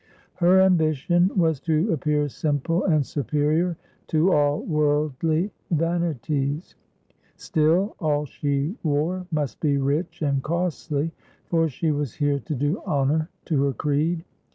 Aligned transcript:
Her 0.37 0.61
ambition 0.61 1.29
was 1.37 1.59
to 1.59 1.93
appear 1.93 2.27
simple 2.27 2.85
and 2.85 3.05
superior 3.05 3.77
to 4.07 4.33
all 4.33 4.61
worldly 4.63 5.51
vanities; 5.69 6.73
still, 7.37 7.95
all 7.99 8.25
she 8.25 8.75
wore 8.81 9.27
must 9.29 9.59
be 9.59 9.77
rich 9.77 10.23
and 10.23 10.41
costly, 10.41 11.11
for 11.45 11.69
she 11.69 11.91
was 11.91 12.15
here 12.15 12.39
to 12.39 12.55
do 12.55 12.81
honor 12.87 13.29
to 13.45 13.61
her 13.65 13.73
creed. 13.73 14.25